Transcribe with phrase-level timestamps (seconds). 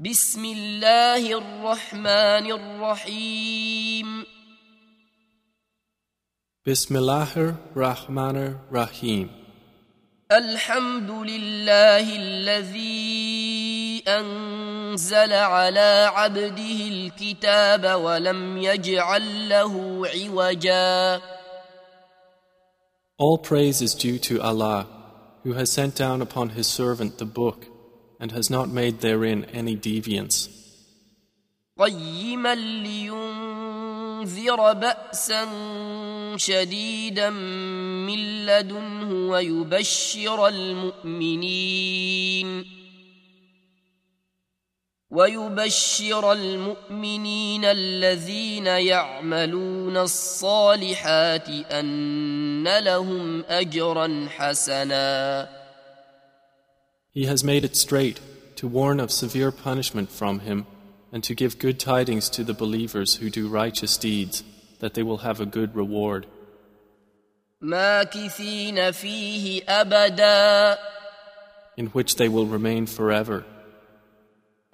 [0.00, 4.24] بسم الله الرحمن الرحيم
[6.64, 9.28] Bismillahir Rahmanir Rahim.
[10.30, 21.20] الحمد لله الذي أنزل على عبده الكتاب ولم يجعل له عوجا
[23.18, 24.86] All praise is due to Allah,
[25.42, 27.77] who has sent down upon His servant the book
[28.20, 30.48] and has not made therein any deviance,
[31.78, 35.46] قيما لينذر بأسا
[36.36, 41.58] شديدا من لدنه ويبشر المؤمنين.
[45.10, 55.57] ويبشر المؤمنين الذين يعملون الصالحات أن لهم أجرا حسنا.
[57.17, 58.19] He has made it straight
[58.55, 60.65] to warn of severe punishment from Him
[61.11, 64.43] and to give good tidings to the believers who do righteous deeds
[64.79, 66.25] that they will have a good reward.
[67.61, 70.77] ماكثين فيه أبدا
[71.77, 73.43] in which they will remain forever,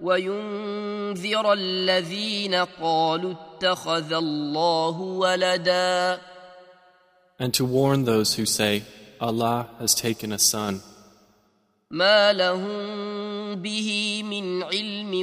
[0.00, 6.20] وينذر الذين قالوا اتخذ الله ولدا
[7.40, 8.82] and to warn those who say,
[9.18, 10.82] Allah has taken a son,
[11.91, 15.13] ما لهم به من علم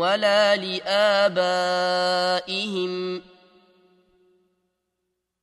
[0.00, 2.42] ولا لآبائهم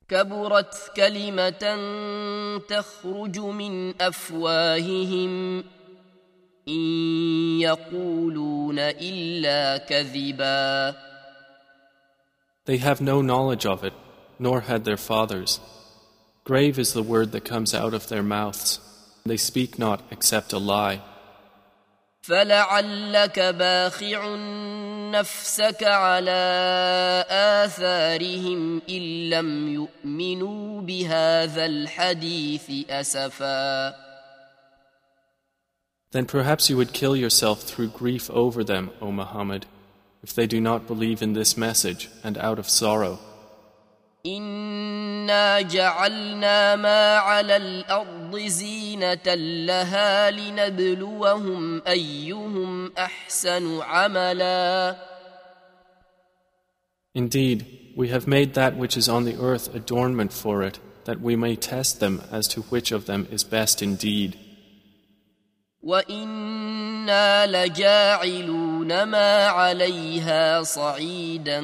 [0.10, 1.78] كبرت كلمة
[2.70, 5.64] تخرج من أفواههم
[6.68, 6.82] إن
[7.62, 10.96] يقولون إلا كذبا
[12.66, 13.94] They have no knowledge of it,
[14.40, 15.60] nor had their fathers.
[16.44, 18.80] Grave is the word that comes out of their mouths.
[19.25, 21.01] They speak not except a lie.
[22.23, 24.37] فلعلك باخع
[25.11, 26.41] نفسك على
[27.31, 33.95] آثارهم إن لم يؤمنوا بهذا الحديث أسفا
[36.13, 39.67] Then perhaps you would kill yourself through grief over them, O Muhammad,
[40.25, 43.21] if they do not believe in this message and out of sorrow.
[44.26, 49.34] إنا جعلنا ما على الأرض زينة
[49.66, 54.96] لها لنبلوهم أيهم أحسن عملا
[57.16, 57.66] Indeed,
[57.96, 61.56] we have made that which is on the earth adornment for it, that we may
[61.56, 64.36] test them as to which of them is best indeed.
[65.84, 71.62] وإنا لجاعلون ما عليها صعيدا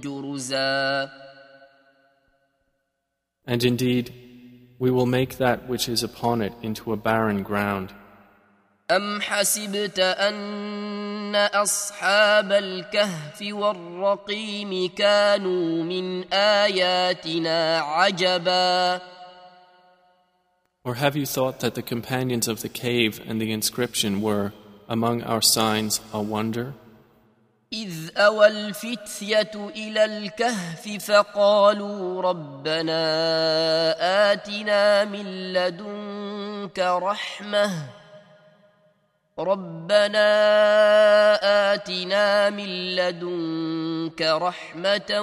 [0.00, 1.10] جرزا
[3.45, 4.13] And indeed,
[4.79, 7.93] we will make that which is upon it into a barren ground.
[8.91, 19.01] أم حسبت أن أصحاب الكهف والرقيم كانوا من آياتنا عجبا
[20.85, 24.53] Or have you thought that the companions of the cave and the inscription were,
[24.87, 26.73] among our signs, a wonder?
[27.72, 33.02] إذ أوى الفتية إلى الكهف فقالوا ربنا
[34.32, 37.72] آتنا من لدنك رحمة
[39.38, 40.28] ربنا
[41.74, 45.20] آتنا من لدنك رحمة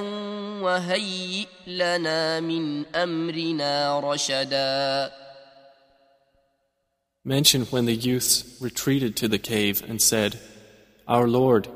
[0.64, 5.12] وهيئ لنا من أمرنا رشدا.
[7.26, 10.40] Mention when the youths retreated to the cave and said,
[11.08, 11.68] Our Lord,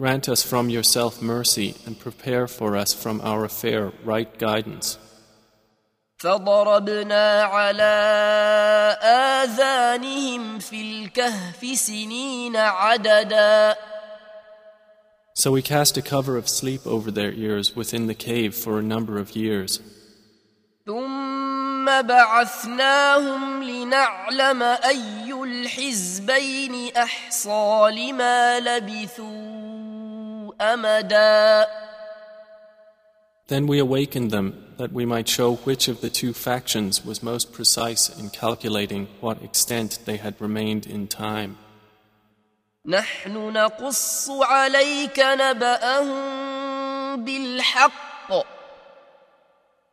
[0.00, 4.98] grant us from yourself mercy and prepare for us from our affair right guidance.
[6.18, 7.96] فضربنا على
[9.02, 13.76] آذانهم في الكهف سنين عددا
[15.34, 18.82] So we cast a cover of sleep over their ears within the cave for a
[18.82, 19.80] number of years.
[20.86, 29.69] ثم بعثناهم لنعلم أي الحزبين أحصى لما لبثوا
[30.61, 31.67] أمدا
[33.47, 37.51] Then we awakened them that we might show which of the two factions was most
[37.51, 41.57] precise in calculating what extent they had remained in time.
[42.85, 48.45] نحن نقص عليك نبأهم بالحق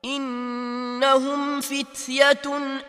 [0.05, 2.43] إنهم فتية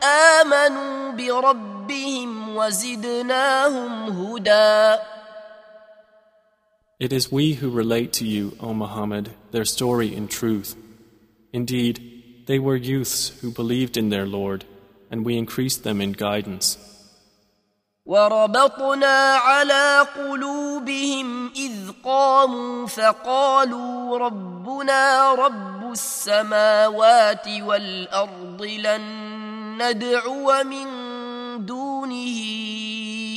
[0.03, 4.99] آمنوا بربهم وزدناهم هدى
[7.00, 10.76] It is we who relate to you, O Muhammad, their story in truth.
[11.52, 14.64] Indeed, they were youths who believed in their Lord,
[15.10, 16.78] and we increased them in guidance.
[18.06, 29.02] وربطنا على قلوبهم اذ قاموا فقالوا ربنا رب السماوات والارض لن
[29.82, 30.86] ندعو من
[31.66, 32.38] دونه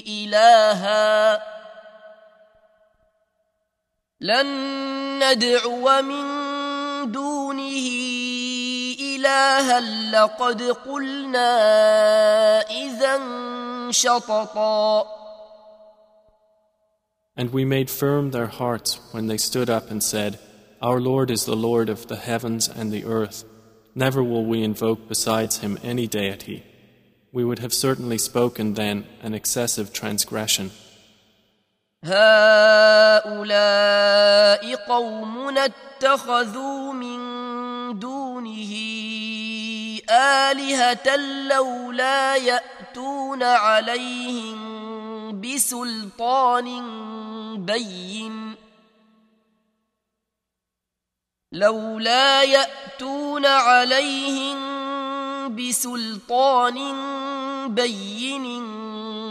[0.07, 1.41] الها
[4.21, 4.47] لن
[5.23, 6.25] ندعو من
[7.11, 7.87] دونه
[8.99, 9.79] الها
[10.11, 11.51] لقد قلنا
[12.61, 13.19] اذا
[13.91, 15.05] شططا
[17.39, 20.39] And we made firm their hearts when they stood up and said,
[20.81, 23.43] Our Lord is the Lord of the heavens and the earth.
[23.93, 26.63] Never will we invoke besides him any deity.
[27.31, 30.71] We would have certainly spoken then an excessive transgression.
[32.04, 33.54] هؤلاء
[34.74, 37.18] قومنا اتخذوا من
[37.98, 38.72] دونه
[40.10, 41.16] آلهة
[41.48, 44.60] لولا يأتون عليهم
[45.40, 46.66] بسلطان
[47.66, 48.54] بين.
[51.52, 54.81] لولا يأتون عليهم
[55.55, 56.77] بسلطان
[57.75, 58.45] بين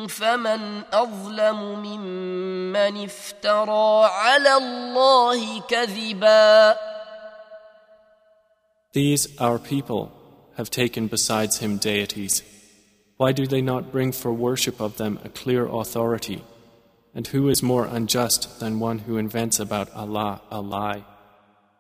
[0.09, 6.77] فمن أظلم ممن افترى على الله كذبا
[8.93, 10.11] These, our people,
[10.57, 12.43] have taken besides him deities.
[13.19, 16.43] Why do they not bring for worship of them a clear authority?
[17.15, 21.05] And who is more unjust than one who invents about Allah a lie?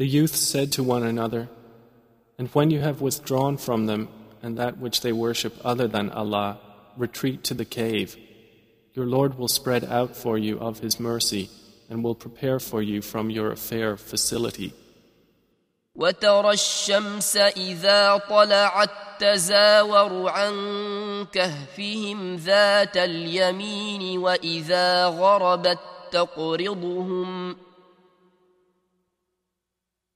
[0.00, 1.48] The youth said to one another,
[2.38, 4.08] And when you have withdrawn from them
[4.42, 6.58] and that which they worship other than Allah,
[6.96, 8.16] retreat to the cave.
[8.94, 11.50] Your Lord will spread out for you of His mercy
[11.88, 14.72] and will prepare for you from your affair facility.
[15.96, 20.54] وترى الشمس إذا طلعت تزاور عن
[21.32, 25.78] كهفهم ذات اليمين وإذا غربت
[26.12, 27.56] تقرضهم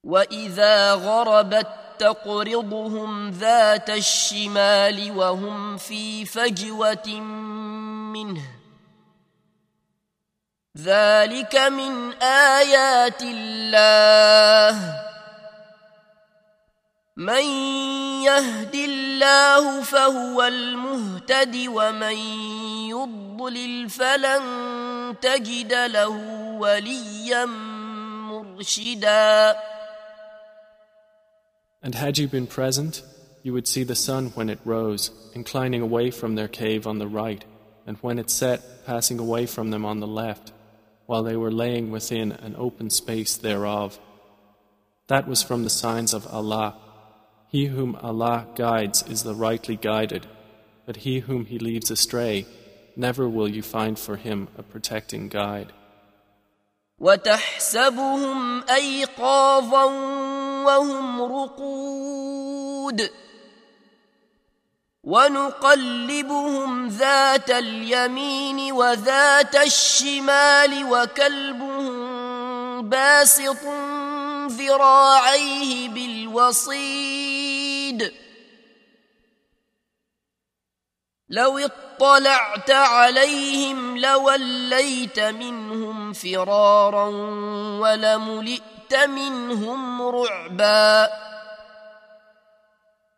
[0.05, 1.67] وإذا غربت
[1.99, 7.19] تقرضهم ذات الشمال وهم في فجوة
[8.13, 8.41] منه
[10.77, 15.01] ذلك من آيات الله
[17.17, 17.43] من
[18.23, 22.17] يهد الله فهو المهتد ومن
[22.89, 24.43] يضلل فلن
[25.21, 26.09] تجد له
[26.59, 27.45] وليا
[28.25, 29.55] مرشدا
[31.84, 33.02] And had you been present,
[33.42, 37.08] you would see the sun when it rose, inclining away from their cave on the
[37.08, 37.44] right,
[37.86, 40.52] and when it set, passing away from them on the left,
[41.06, 43.98] while they were laying within an open space thereof.
[45.08, 46.76] That was from the signs of Allah.
[47.48, 50.26] He whom Allah guides is the rightly guided,
[50.86, 52.46] but he whom He leaves astray,
[52.94, 55.72] never will you find for him a protecting guide.
[57.00, 59.86] وتحسبهم ايقاظا
[60.65, 63.09] وهم رقود
[65.03, 71.95] ونقلبهم ذات اليمين وذات الشمال وكلبهم
[72.89, 73.63] باسط
[74.51, 77.45] ذراعيه بالوصيد
[81.29, 87.05] لو اطلعت عليهم لوليت منهم فرارا
[87.79, 91.08] ولملئت منهم رعبا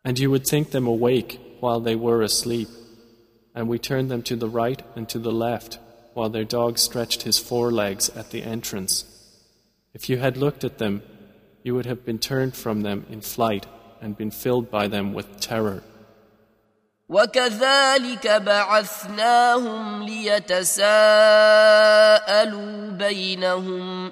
[0.05, 2.67] And you would think them awake while they were asleep,
[3.55, 5.79] and we turned them to the right and to the left,
[6.13, 9.05] while their dog stretched his forelegs at the entrance.
[9.93, 11.03] If you had looked at them,
[11.63, 13.65] you would have been turned from them in flight
[14.01, 15.83] and been filled by them with terror.
[17.09, 20.81] وكذلك بعثناهم ليتساءلوا
[22.89, 24.11] بينهم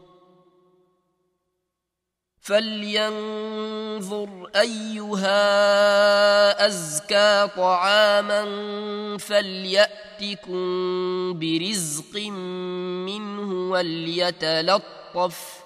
[2.41, 5.37] فلينظر أيها
[6.67, 8.43] أزكى طعاما
[9.17, 10.59] فليأتكم
[11.39, 12.15] برزق
[13.05, 15.61] منه وليتلطف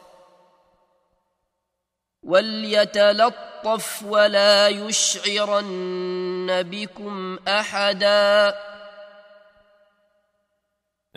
[2.24, 8.56] وليتلطف ولا يشعرن بكم أحدا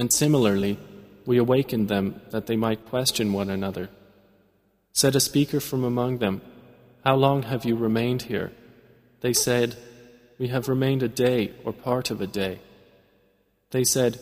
[0.01, 0.79] And similarly,
[1.27, 3.89] we awakened them that they might question one another.
[4.99, 6.41] Said a speaker from among them,
[7.05, 8.51] How long have you remained here?
[9.21, 9.77] They said,
[10.41, 12.59] We have remained a day or part of a day.
[13.71, 14.19] They said,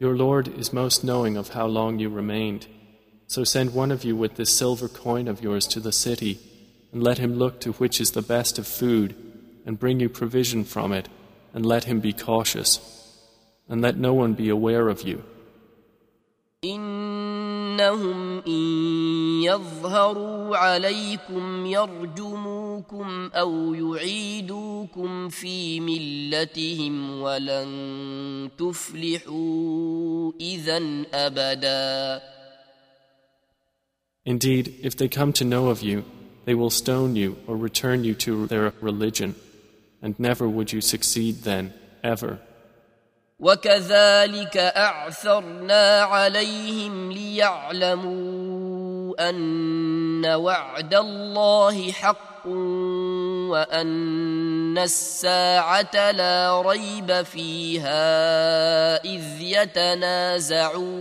[0.00, 2.66] Your Lord is most knowing of how long you remained.
[3.28, 6.40] So send one of you with this silver coin of yours to the city,
[6.90, 9.14] and let him look to which is the best of food,
[9.64, 11.08] and bring you provision from it,
[11.54, 12.80] and let him be cautious,
[13.68, 15.22] and let no one be aware of you.
[16.63, 18.63] إنهم إن
[19.43, 30.81] يظهروا عليكم يرجموكم أو يعيدوكم في ملتهم ولن تفلحوا إذا
[31.13, 32.21] أبدا
[34.25, 36.03] Indeed, if they come to know of you,
[36.43, 39.35] they will stone you or return you to their religion,
[40.01, 42.39] and never would you succeed then, ever.
[43.42, 48.72] وكذلك أعثرنا عليهم ليعلموا
[49.30, 52.46] أن وعد الله حق
[53.50, 57.94] وأن الساعة لا ريب فيها
[59.04, 60.92] إذ يتنازعون.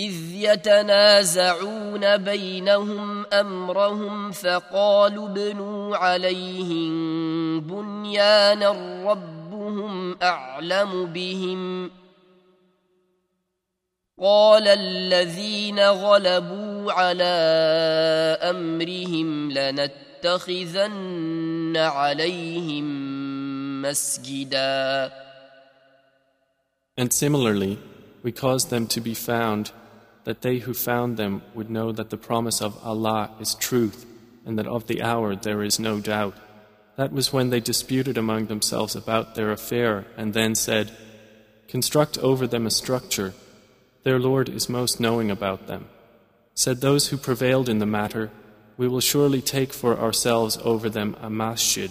[0.00, 8.70] إذ يتنازعون بينهم أمرهم فقالوا ابنوا عليهم بنيانا
[9.12, 11.90] ربهم أعلم بهم.
[14.20, 17.34] قال الذين غلبوا على
[18.42, 20.96] أمرهم لنتخذن
[21.76, 22.86] عليهم
[23.82, 25.12] مسجدا.
[26.96, 27.78] And similarly,
[28.22, 29.72] we caused them to be found
[30.24, 34.06] that they who found them would know that the promise of Allah is truth
[34.44, 36.34] and that of the hour there is no doubt.
[36.96, 40.90] That was when they disputed among themselves about their affair and then said,
[41.68, 43.32] Construct over them a structure.
[44.02, 45.88] Their Lord is most knowing about them.
[46.54, 48.30] Said those who prevailed in the matter,
[48.76, 51.90] We will surely take for ourselves over them a masjid.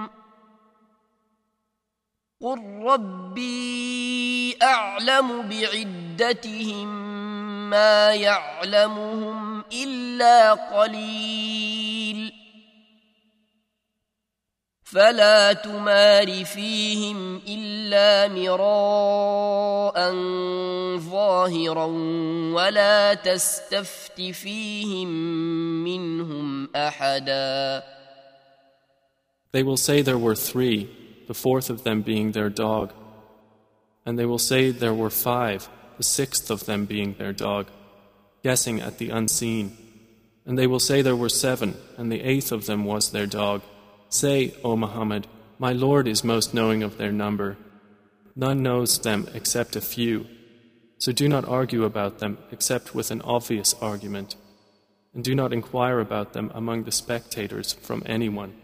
[2.41, 6.87] قل ربي اعلم بعدتهم
[7.69, 12.33] ما يعلمهم الا قليل
[14.83, 19.95] فلا تمار فيهم الا مراء
[20.97, 21.85] ظاهرا
[22.55, 25.07] ولا تستفت فيهم
[25.83, 27.83] منهم احدا
[29.53, 31.00] They will say there were three.
[31.31, 32.91] The fourth of them being their dog.
[34.05, 37.67] And they will say there were five, the sixth of them being their dog,
[38.43, 39.77] guessing at the unseen.
[40.45, 43.61] And they will say there were seven, and the eighth of them was their dog.
[44.09, 45.25] Say, O Muhammad,
[45.57, 47.55] my Lord is most knowing of their number.
[48.35, 50.27] None knows them except a few.
[50.97, 54.35] So do not argue about them except with an obvious argument.
[55.13, 58.60] And do not inquire about them among the spectators from anyone.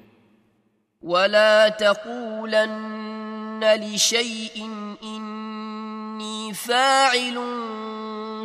[1.03, 4.71] ولا تقولن لشيء
[5.03, 7.39] إني فاعل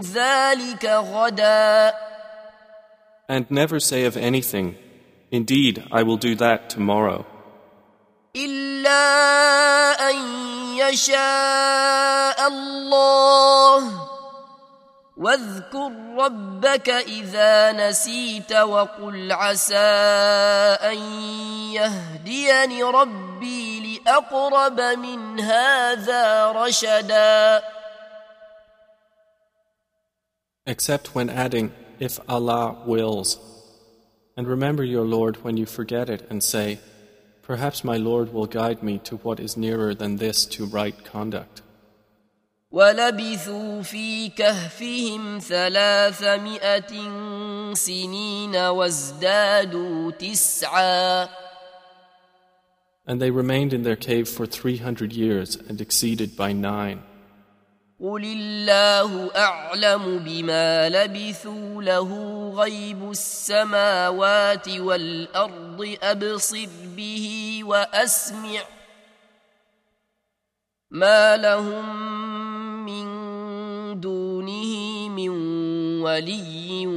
[0.01, 1.93] ذلك غدا
[3.29, 4.75] And never say of anything,
[5.31, 7.25] Indeed, I will do that tomorrow.
[8.35, 10.15] إلا أن
[10.77, 14.07] يشاء الله
[15.21, 19.75] واذكر ربك اذا نسيت وقل عسى
[20.91, 20.97] ان
[21.73, 27.61] يهديني ربي لاقرب من هذا رشدا
[30.67, 33.39] Except when adding, if Allah wills.
[34.35, 36.79] And remember your Lord when you forget it and say,
[37.41, 41.61] Perhaps my Lord will guide me to what is nearer than this to right conduct.
[42.72, 46.92] ولبثوا في كهفهم ثلاثمائة
[47.74, 51.28] سنين وازدادوا تسعا
[53.04, 57.02] And they remained in their cave for three hundred years and exceeded by nine.
[58.00, 62.10] قل الله أعلم بما لبثوا له
[62.54, 68.60] غيب السماوات والأرض أبصر به وأسمع
[70.90, 72.31] ما لهم
[72.81, 73.07] من
[73.99, 75.29] دونه من
[76.01, 76.87] ولي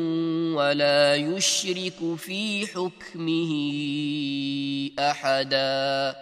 [0.55, 3.53] ولا يشرك في حكمه
[4.99, 6.15] أحدا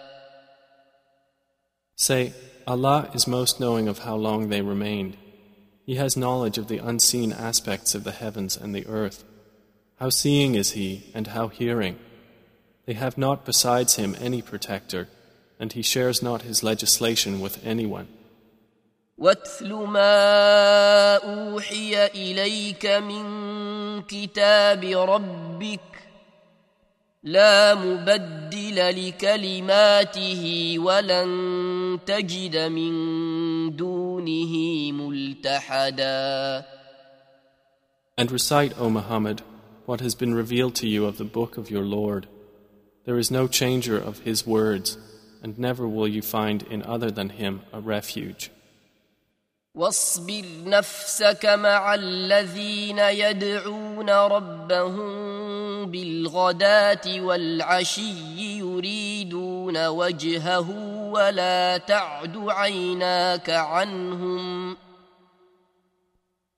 [1.95, 2.33] Say,
[2.65, 5.17] Allah is most knowing of how long they remained.
[5.85, 9.25] He has knowledge of the unseen aspects of the heavens and the earth.
[9.99, 11.97] How seeing is He, and how hearing.
[12.85, 15.09] They have not besides Him any protector,
[15.59, 18.07] and He shares not His legislation with anyone.
[19.17, 23.25] واتل ما أوحي إليك من
[24.01, 25.79] كتاب ربك
[27.23, 34.53] لا مبدل لكلماته ولن تجد من دونه
[34.91, 36.65] ملتحدا
[38.17, 39.43] And recite, O Muhammad,
[39.85, 42.27] what has been revealed to you of the book of your Lord.
[43.05, 44.97] There is no changer of His words,
[45.41, 48.51] and never will you find in other than Him a refuge.
[49.74, 55.10] واصبر نفسك مع الذين يدعون ربهم
[55.90, 60.70] بالغداة والعشي يريدون وجهه
[61.12, 64.76] ولا تعد عيناك عنهم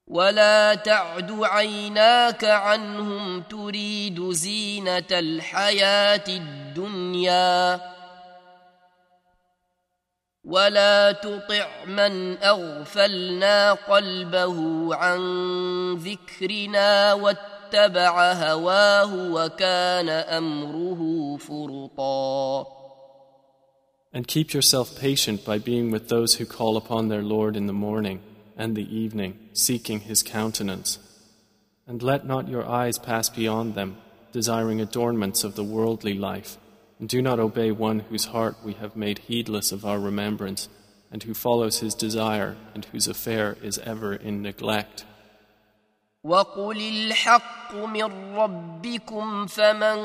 [0.06, 7.80] ولا تعد عيناك عنهم تريد زينة الحياة الدنيا
[10.45, 15.21] ولا تطع من اغفلنا قلبه عن
[15.95, 22.65] ذكرنا واتبع هواه وكان امره فرطا
[24.13, 27.81] And keep yourself patient by being with those who call upon their Lord in the
[27.87, 28.20] morning
[28.57, 31.00] and the evening, seeking His countenance.
[31.87, 33.96] And let not your eyes pass beyond them,
[34.33, 36.57] desiring adornments of the worldly life.
[37.00, 40.70] And do not obey one whose heart we have made heedless of our remembrance,
[41.11, 45.05] and who follows his desire, and whose affair is ever in neglect.
[46.24, 49.98] وقل الحق من ربكم فمن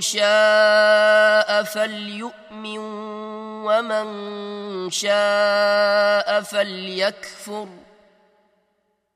[0.00, 2.78] شاء فليؤمن
[3.64, 4.06] ومن
[4.90, 7.68] شاء فليكفر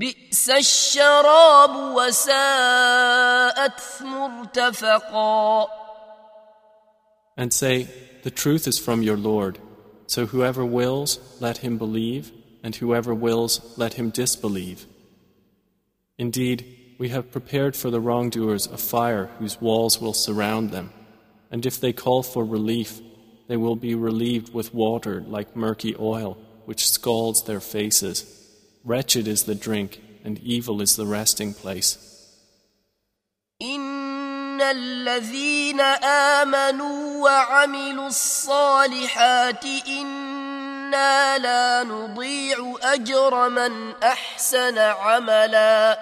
[0.00, 5.66] بئس الشراب وساءت مرتفقا
[7.38, 7.88] And say,
[8.22, 9.58] The truth is from your Lord.
[10.06, 14.86] So whoever wills, let him believe, and whoever wills, let him disbelieve.
[16.18, 16.64] Indeed,
[16.98, 20.92] we have prepared for the wrongdoers a fire whose walls will surround them,
[21.50, 23.00] and if they call for relief,
[23.48, 28.39] they will be relieved with water like murky oil, which scalds their faces.
[28.84, 31.98] Wretched is the drink, and evil is the resting place.
[33.62, 35.80] ان الذين
[36.40, 39.64] امنوا وعملوا الصالحات
[40.86, 45.98] انا لا نضيع اجر من احسن عملا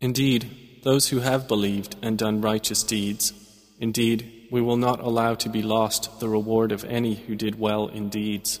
[0.00, 0.50] Indeed,
[0.82, 3.32] those who have believed and done righteous deeds,
[3.80, 7.86] indeed, we will not allow to be lost the reward of any who did well
[7.88, 8.60] in deeds.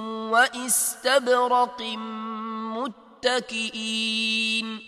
[0.31, 1.81] واستبرق
[3.21, 4.79] متكئين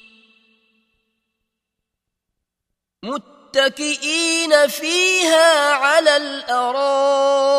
[3.04, 7.54] متكئين فيها على الارائك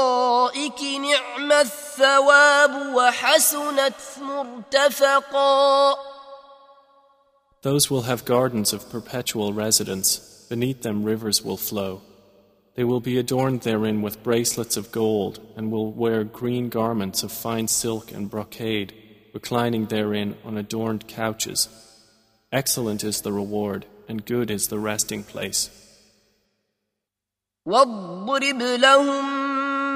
[0.83, 5.94] نعم الثواب وحسنت مرتفقا
[7.62, 10.18] Those will have gardens of perpetual residence.
[10.51, 12.03] Beneath them rivers will flow.
[12.75, 17.32] They will be adorned therein with bracelets of gold, and will wear green garments of
[17.32, 18.93] fine silk and brocade,
[19.34, 21.67] reclining therein on adorned couches.
[22.51, 25.69] Excellent is the reward, and good is the resting place.
[27.65, 29.25] واضرب لهم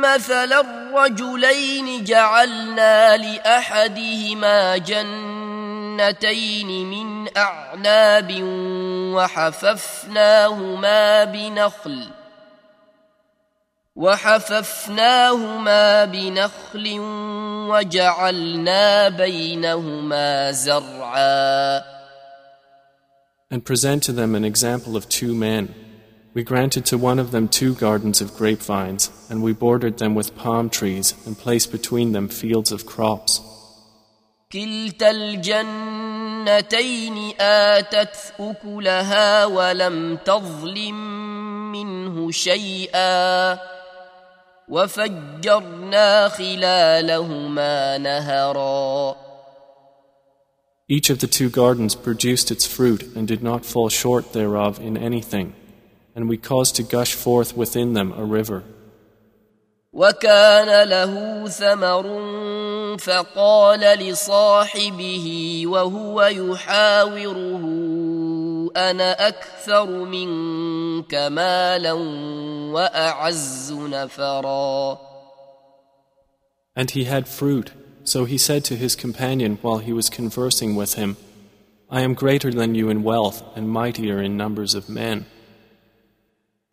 [0.02, 8.44] مثل الرجلين جعلنا لأحدهما جنتين من أعناب
[9.16, 12.08] وحففناهما بنخل
[13.98, 16.98] وحففناهما بنخل
[17.70, 21.84] وجعلنا بينهما زرعا
[23.52, 25.76] And present to them an example of two men.
[26.34, 30.36] We granted to one of them two gardens of grapevines, and we bordered them with
[30.36, 33.42] palm trees, and placed between them fields of crops.
[34.52, 36.54] كلتا الجنتين
[37.40, 40.96] آتت أكلها ولم تظلم
[41.72, 43.54] منه شيئا
[44.70, 49.16] وفجرنا خلالهما نهرا
[50.90, 54.98] Each of the two gardens produced its fruit and did not fall short thereof in
[54.98, 55.54] anything,
[56.14, 58.64] and we caused to gush forth within them a river.
[59.94, 62.06] وكان له ثمر
[62.98, 67.64] فقال لصاحبه وهو يحاوره
[68.78, 71.92] انا اكثر منك مالا
[72.74, 75.00] واعز نفرا
[76.76, 77.72] And he had fruit,
[78.04, 81.18] so he said to his companion while he was conversing with him,
[81.98, 85.26] I am greater than you in wealth and mightier in numbers of men.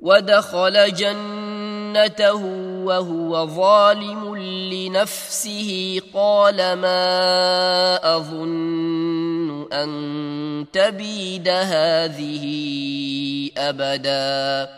[0.00, 2.44] ودخل جنته
[2.84, 4.36] وهو ظالم
[4.72, 9.23] لنفسه قال ما اظن
[9.72, 12.44] ان تبيد هذه
[13.56, 14.68] ابدا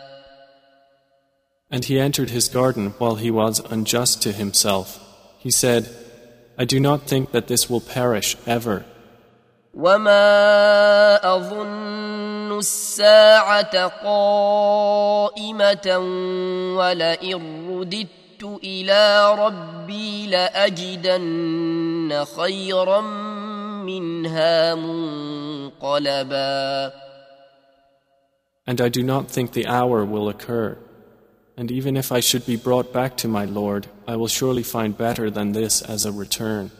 [1.71, 4.87] And he entered his garden while he was unjust to himself.
[5.39, 5.89] He said,
[6.55, 8.85] I do not think that this will perish ever.
[9.73, 15.87] وما اظن الساعه قائمه
[16.77, 23.01] ولئن رددت الى ربي لاجدن خيرا
[23.87, 26.23] منها منقلبا
[28.65, 30.77] And I do not think the hour will occur.
[31.57, 34.97] And even if I should be brought back to my Lord, I will surely find
[34.97, 36.71] better than this as a return.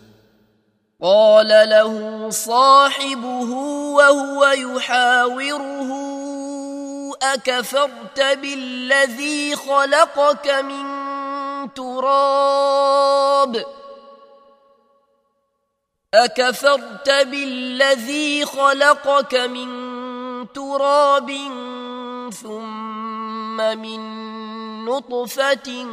[1.02, 3.52] قال له صاحبه
[3.98, 5.90] وهو يحاوره
[7.24, 10.84] اكفرت بالذي خلقك من
[11.74, 13.66] تراب
[16.14, 19.68] اكفرت بالذي خلقك من
[20.54, 21.32] تراب
[22.34, 24.00] ثم من
[24.86, 25.86] نطفه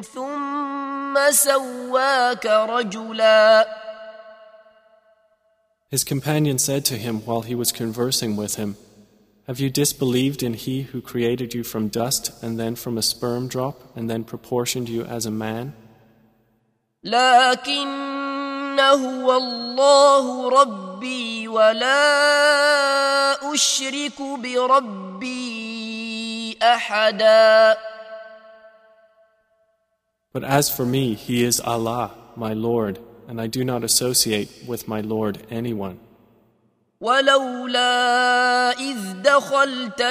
[0.00, 3.66] ثم سواك رجلا
[5.90, 8.76] His companion said to him while he was conversing with him,
[9.48, 13.48] Have you disbelieved in He who created you from dust and then from a sperm
[13.48, 15.72] drop and then proportioned you as a man?
[17.04, 18.03] لكن
[18.80, 22.02] هو الله ربي ولا
[23.54, 25.50] أشرك بربي
[26.62, 27.76] أحدا
[30.32, 34.86] But as for me, He is Allah, my Lord, and I do not associate with
[34.86, 35.98] my Lord anyone.
[37.00, 40.02] ولولا إذ دخلت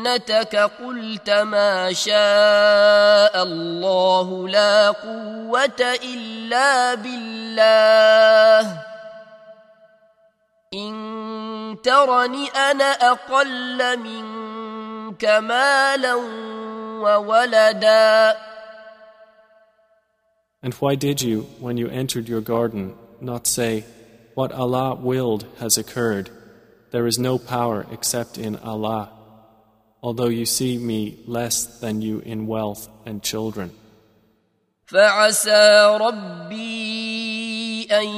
[0.00, 8.78] جنتك قلت ما شاء الله لا قوة إلا بالله
[10.74, 16.14] إن ترني أنا أقل منك مالا
[17.04, 18.36] وولدا
[20.62, 23.84] And why did you, when you entered your garden, not say,
[24.34, 26.28] What Allah willed has occurred?
[26.90, 29.08] There is no power except in Allah,
[30.02, 33.70] although you see me less than you in wealth and children.
[34.86, 38.08] فعسى ربي أن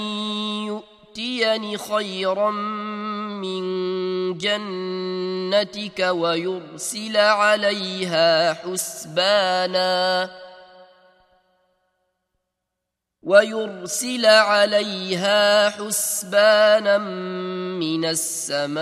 [0.66, 3.62] يؤتيني خيرا من
[4.38, 10.30] جنتك ويرسل عليها حسبانا
[13.22, 16.98] ويرسل عليها حسبانا
[17.81, 18.77] من السماء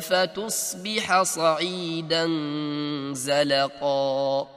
[0.00, 2.26] فتصبح صعيدا
[3.12, 4.48] زلقا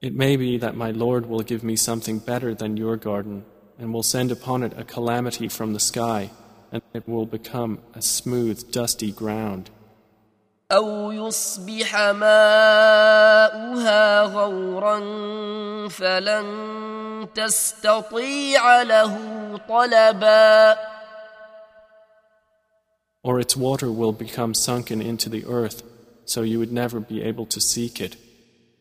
[0.00, 3.44] It may be that my Lord will give me something better than your garden,
[3.78, 6.30] and will send upon it a calamity from the sky,
[6.70, 9.70] and it will become a smooth, dusty ground.
[10.72, 13.42] أو يصبح ماؤها
[14.22, 14.98] غورا
[15.88, 16.46] فلن
[17.34, 19.18] تستطيع له
[19.68, 20.76] طلبا
[23.22, 25.82] Or its water will become sunken into the earth,
[26.24, 28.16] so you would never be able to seek it.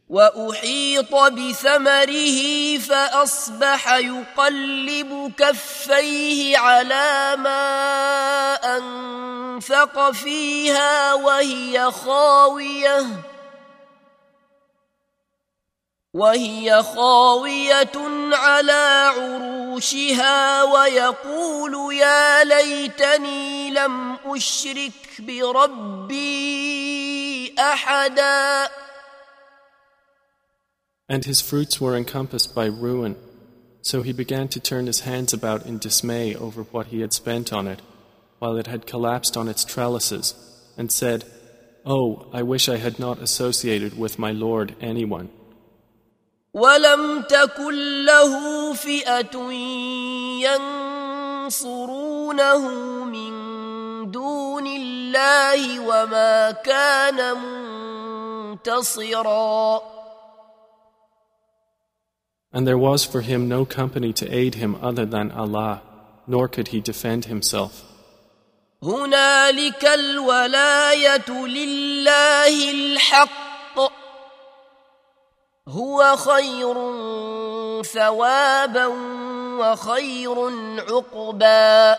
[0.10, 13.08] واحيط بثمره فاصبح يقلب كفيه على ما انفق فيها وهي خاويه
[16.14, 17.92] وهي خاويه
[18.34, 26.28] على عروشها ويقول يا ليتني لم اشرك بربي
[27.60, 28.70] احدا
[31.10, 33.16] And his fruits were encompassed by ruin,
[33.82, 37.54] so he began to turn his hands about in dismay over what he had spent
[37.54, 37.82] on it,
[38.40, 40.34] while it had collapsed on its trellises,
[40.78, 41.24] and said,
[41.86, 45.30] Oh, I wish I had not associated with my Lord anyone.
[46.55, 48.33] ولم تكن له
[48.75, 49.53] فئة
[51.49, 52.69] ينصرونه
[53.05, 53.33] من
[54.11, 57.37] دون الله وما كان
[58.53, 59.83] منتصرا
[62.55, 65.81] And there was for him no company to aid him other than Allah,
[66.27, 67.85] nor could he defend himself.
[68.83, 73.42] هنالك الولاية لله الحق
[75.69, 76.75] هو خير
[77.83, 78.87] ثوابا
[79.59, 80.35] وخير
[80.79, 81.97] عقبا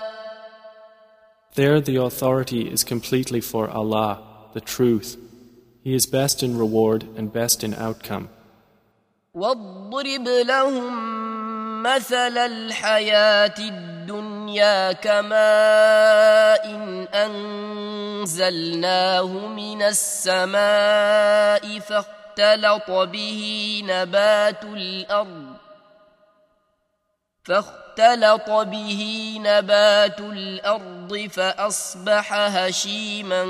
[1.56, 4.20] There the authority is completely for Allah,
[4.54, 5.18] the truth.
[5.84, 8.28] He is best in reward and best in outcome.
[9.34, 10.94] واضرب لهم
[11.84, 17.08] مثل الحياة الدنيا كماء إن
[18.24, 21.80] أنزلناه من السماء
[22.38, 25.56] فاختلط به نبات الأرض
[27.44, 33.44] فاختلط به نبات الأرض فأصبح هشيما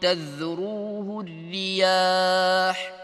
[0.00, 2.98] تذروه الرياح ۖ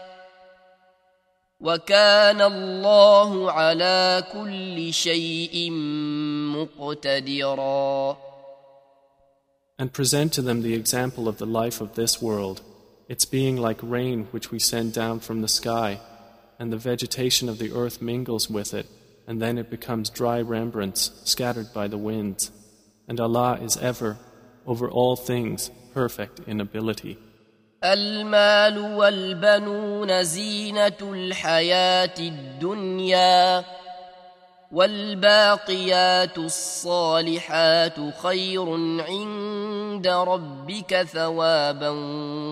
[1.65, 5.71] وكان الله على كل شيء
[6.55, 8.17] مقتدرا.
[9.77, 12.61] And present to them the example of the life of this world,
[13.08, 16.00] its being like rain which we send down from the sky,
[16.58, 18.86] and the vegetation of the earth mingles with it,
[19.26, 22.52] and then it becomes dry rembrance scattered by the winds.
[23.08, 24.18] And Allah is ever,
[24.66, 27.18] over all things, perfect in ability.
[27.84, 33.64] المال والبنون زينة الحياة الدنيا
[34.75, 38.69] والباقيات الصالحات خير
[39.01, 41.89] عند ربك ثوابا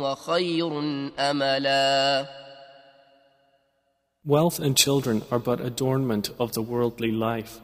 [0.03, 0.79] وخير
[1.19, 2.25] أملا
[4.25, 7.59] Wealth and children are but adornment of the worldly life,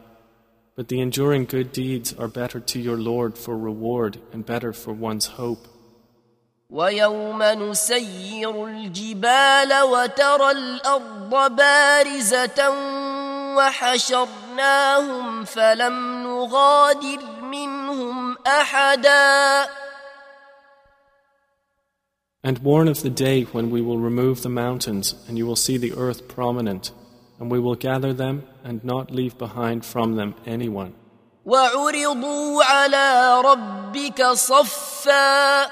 [0.76, 4.92] but the enduring good deeds are better to your Lord for reward and better for
[4.92, 5.64] one's hope.
[6.70, 12.68] ويوم نسير الجبال وترى الأرض بارزه
[14.50, 19.68] وحشرناهم فلم نغادر منهم احدا
[22.42, 25.76] And warn of the day when we will remove the mountains and you will see
[25.76, 26.90] the earth prominent,
[27.38, 30.94] and we will gather them and not leave behind from them anyone.
[31.44, 35.70] وعرضوا على ربك صفا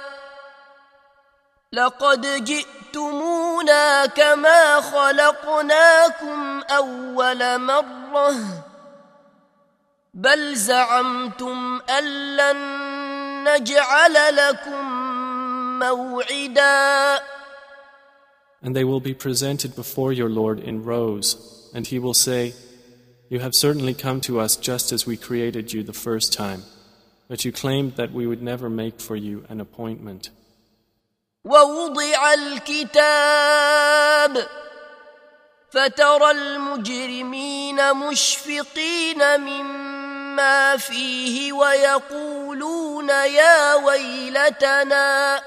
[1.72, 8.67] لقد جئتمونا كما خلقناكم اول مره
[10.17, 12.57] بل زعمتم ان لن
[13.43, 14.89] نجعل لكم
[15.79, 17.19] موعدا
[18.65, 21.35] And they will be presented before your Lord in rows,
[21.75, 22.53] and he will say,
[23.29, 26.63] You have certainly come to us just as we created you the first time,
[27.27, 30.29] but you claimed that we would never make for you an appointment.
[31.45, 33.67] ووضع الكتاب
[35.71, 39.86] فترى المجرمين مشفقين مما
[40.76, 45.42] فيه ويقولون يا ويلتنا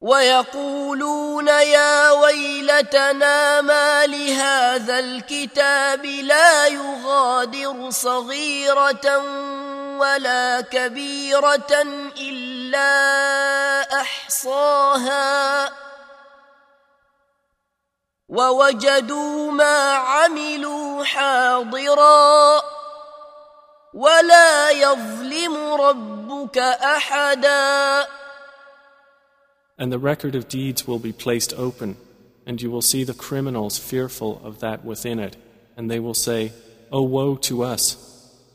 [0.00, 9.18] ويقولون يا ويلتنا ما لهذا الكتاب لا يغادر صغيرة
[9.98, 11.84] ولا كبيرة
[12.20, 12.90] إلا
[14.00, 15.85] أحصاها
[18.29, 22.61] ووجدوا ما عملوا حاضرا
[23.93, 28.07] ولا يظلم ربك احدا
[29.77, 31.97] And the record of deeds will be placed open,
[32.45, 35.35] and you will see the criminals fearful of that within it,
[35.75, 36.51] and they will say,
[36.91, 38.07] O woe to us!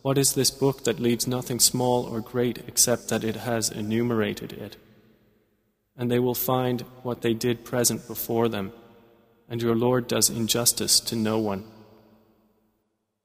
[0.02, 4.52] What is this book that leaves nothing small or great except that it has enumerated
[4.52, 4.76] it?
[5.96, 8.72] And they will find what they did present before them,
[9.51, 11.63] And your Lord does injustice to no one.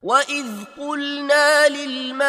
[0.03, 2.21] وإذ قلنا للملائكة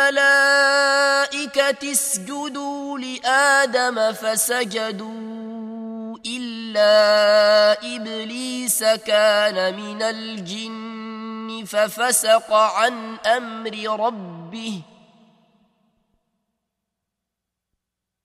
[1.92, 14.82] اسجدوا لآدم فسجدوا إلا إبليس كان من الجن ففسق عن أمر ربه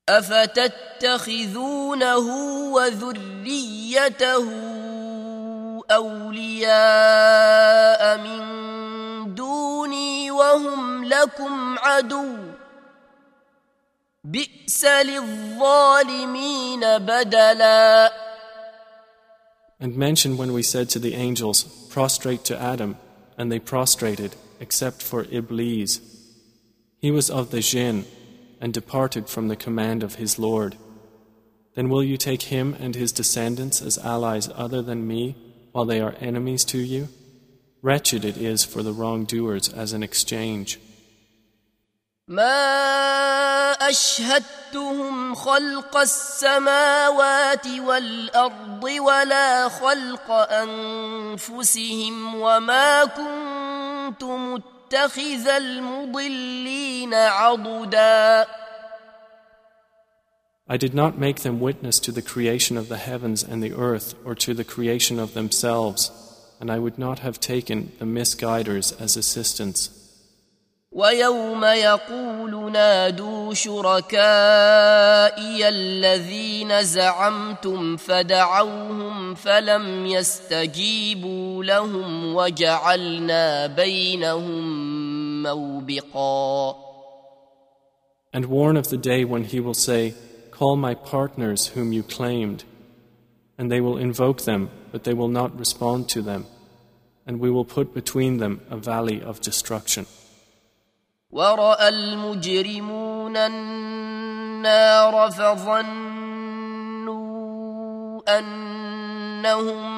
[0.08, 2.18] أفتتخذونه
[2.72, 4.71] وذريته
[5.91, 6.67] أولياء
[8.17, 8.41] من
[9.35, 12.35] دوني وهم لكم عدو
[14.23, 18.11] بئس للظالمين بدلا
[19.79, 22.97] And mention when we said to the angels, Prostrate to Adam,
[23.37, 26.01] and they prostrated, except for Iblis.
[26.99, 28.05] He was of the jinn,
[28.59, 30.77] and departed from the command of his Lord.
[31.75, 35.35] Then will you take him and his descendants as allies other than me,
[35.72, 37.08] While they are enemies to you?
[37.82, 40.78] Wretched it is for the wrongdoers as an exchange.
[42.28, 58.46] ما أشهدتهم خلق السماوات والأرض ولا خلق أنفسهم وما كنت متخذ المضلين عضدا
[60.67, 64.15] I did not make them witness to the creation of the heavens and the earth
[64.25, 66.11] or to the creation of themselves
[66.59, 69.91] and I would not have taken the misguiders as assistants.
[70.91, 74.07] ويوم يقول نادوا شركائي
[75.69, 86.75] الذين زعمتم فدعوهم فلم يستجيبوا لهم وجعلنا بينهم موبقا
[88.33, 90.13] And warn of the day when he will say,
[90.61, 92.63] Call my partners whom you claimed.
[93.57, 96.45] And they will invoke them, but they will not respond to them.
[97.25, 100.05] And we will put between them a valley of destruction.
[101.31, 105.87] ورأى المجرمون النار فظنوا
[108.27, 109.97] أنهم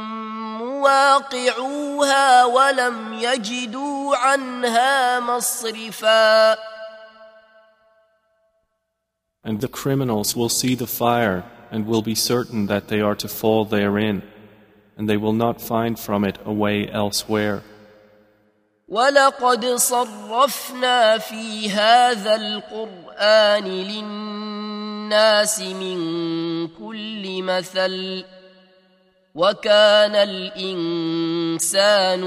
[0.57, 6.57] مواقعوها ولم يجدوا عنها مصرفا
[9.43, 13.27] And the criminals will see the fire and will be certain that they are to
[13.27, 14.23] fall therein,
[14.97, 17.61] and they will not find from it a way elsewhere.
[18.89, 25.97] ولقد صرفنا في هذا القرآن للناس من
[26.67, 28.23] كل مثل
[29.35, 31.61] وكان الإنسان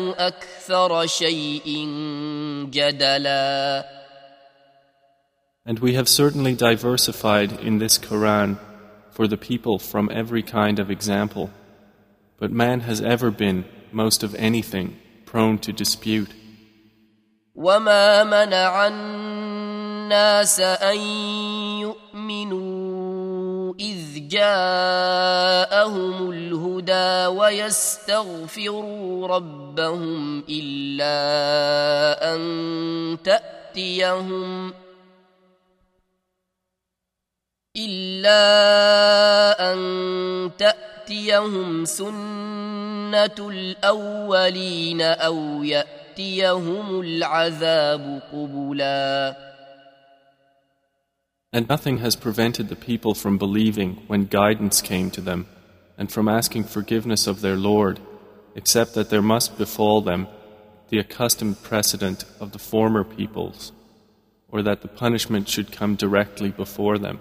[0.08, 1.86] أكثر شيء
[2.70, 3.84] جدلا
[5.66, 8.58] And we have certainly diversified in this Quran
[9.12, 11.50] for the people from every kind of example.
[12.38, 16.30] But man has ever been, most of anything, prone to dispute.
[17.54, 20.98] وما منع الناس أن
[21.80, 31.14] يؤمنوا إذ جاءهم الهدى ويستغفروا ربهم إلا
[32.34, 34.85] أن تأتيهم ۖ
[37.76, 38.42] إلا
[39.72, 49.36] أن تأتيهم سنة الأولين أو يأتيهم العذاب قبلا
[51.54, 55.46] And nothing has prevented the people from believing when guidance came to them
[55.98, 58.00] and from asking forgiveness of their Lord,
[58.54, 60.28] except that there must befall them
[60.88, 63.72] the accustomed precedent of the former peoples,
[64.48, 67.20] or that the punishment should come directly before them.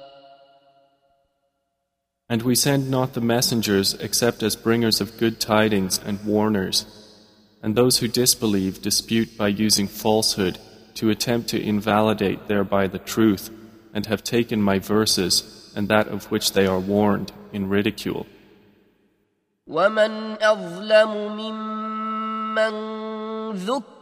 [2.30, 6.86] And we send not the messengers except as bringers of good tidings and warners,
[7.62, 10.58] And those who disbelieve dispute by using falsehood
[10.94, 13.50] to attempt to invalidate thereby the truth,
[13.94, 18.26] and have taken my verses and that of which they are warned in ridicule.
[19.66, 22.72] ومن أظلم ممن
[23.56, 23.99] ذكر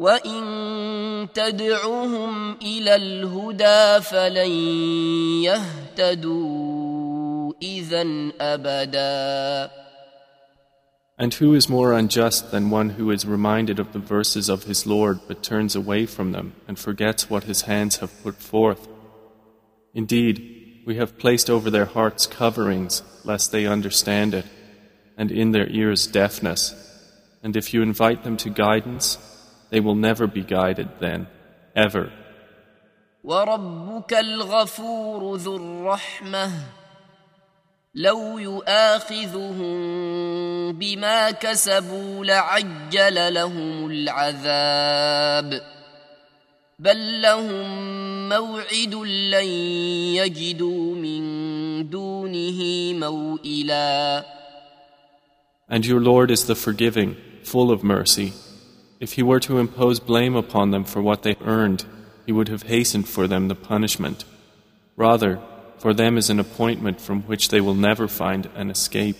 [0.00, 4.50] وإن تدعهم إلى الهدى فلن
[5.44, 9.70] يهتدوا إذا أبداً
[11.18, 14.86] And who is more unjust than one who is reminded of the verses of his
[14.86, 18.86] Lord but turns away from them and forgets what his hands have put forth?
[19.94, 24.44] Indeed, we have placed over their hearts coverings lest they understand it,
[25.16, 26.74] and in their ears deafness.
[27.42, 29.16] And if you invite them to guidance,
[29.70, 31.26] they will never be guided then,
[31.74, 32.10] ever.
[33.24, 36.50] وربك الغفور ذو الرحمه
[37.94, 39.78] لو يؤاخذهم
[40.72, 45.60] بما كسبوا لعجل لهم العذاب
[46.78, 49.48] بل لهم موعد لن
[50.14, 54.24] يجدوا من دونه موئلا
[55.68, 58.32] And your Lord is the forgiving, full of mercy.
[59.00, 61.84] If he were to impose blame upon them for what they earned,
[62.24, 64.24] he would have hastened for them the punishment.
[64.96, 65.38] Rather,
[65.78, 69.16] for them is an appointment from which they will never find an escape.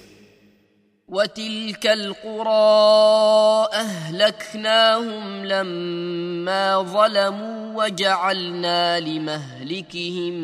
[1.09, 10.35] وتلك القرى أهلكناهم لما ظلموا وجعلنا لمهلكهم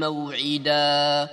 [0.00, 1.28] موعدا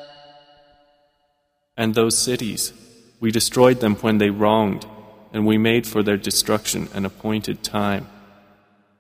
[1.80, 2.74] And those cities,
[3.20, 4.86] we destroyed them when they wronged,
[5.34, 8.08] and we made for their destruction an appointed time.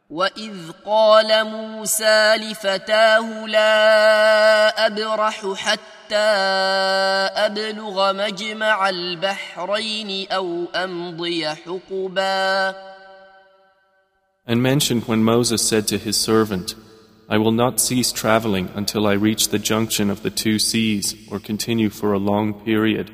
[0.10, 6.16] واذ قال موسى لفتاه لا ابرح حتى
[7.46, 12.76] ابلغ مجمع البحرين او امضي حقبا
[14.50, 16.76] And mentioned when Moses said to his servant,
[17.30, 21.40] I will not cease traveling until I reach the junction of the two seas or
[21.40, 23.12] continue for a long period.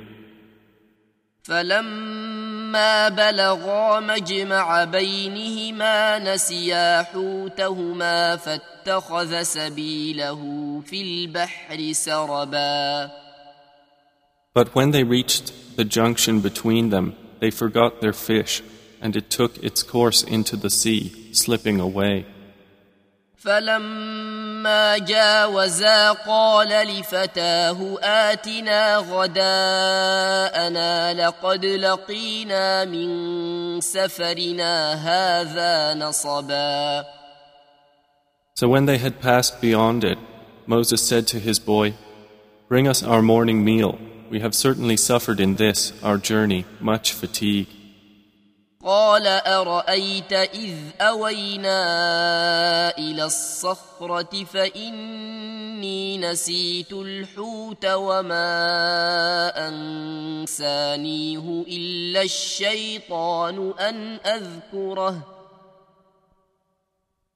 [1.43, 2.26] فلما
[3.09, 10.41] بلغا مجمع بينهما نسيا حوتهما فاتخذ سبيله
[10.85, 13.11] في البحر سربا
[14.55, 18.61] But when they reached the junction between them, they forgot their fish,
[19.01, 22.25] and it took its course into the sea, slipping away.
[23.43, 37.05] فلما جاوزا قال لفتاه آتنا غداءنا لقد لقينا من سفرنا هذا نصبا
[38.55, 40.17] So when they had passed beyond it,
[40.67, 41.95] Moses said to his boy,
[42.69, 43.97] Bring us our morning meal.
[44.29, 47.67] We have certainly suffered in this, our journey, much fatigue.
[48.84, 51.78] قال أرأيت إذ أوينا
[52.98, 58.48] إلى الصخرة فإني نسيت الحوت وما
[59.68, 65.34] أنسانيه إلا الشيطان أن أذكره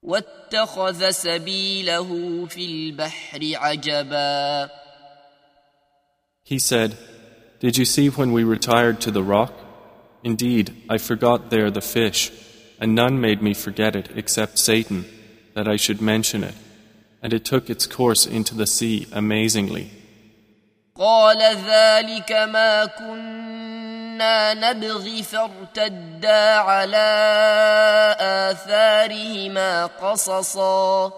[0.03, 4.69] واتخذ سبيله في البحر عجبا
[6.45, 6.97] He said,
[7.59, 9.62] Did you see when we retired to the rock?
[10.24, 12.32] Indeed, I forgot there the fish,
[12.80, 15.04] and none made me forget it except Satan,
[15.54, 16.54] that I should mention it.
[17.22, 19.90] And it took its course into the sea amazingly.
[20.98, 27.08] قال ذلك ما كنا نبغي فارتدا على
[28.20, 31.12] آثارهما قصصا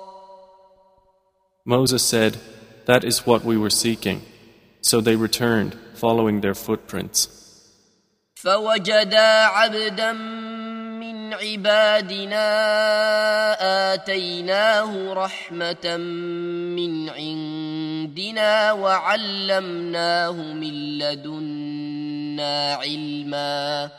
[1.64, 2.38] Moses said,
[2.86, 4.22] That is what we were seeking.
[4.82, 7.33] So they returned, following their footprints.
[8.44, 12.46] فوجدا عبدا من عبادنا
[13.94, 15.96] آتيناه رحمة
[16.76, 23.90] من عندنا وعلمناه من لدنا علما